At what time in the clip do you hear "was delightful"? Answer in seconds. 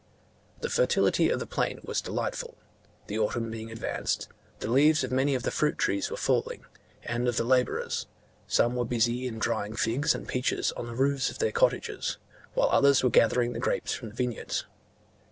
1.83-2.57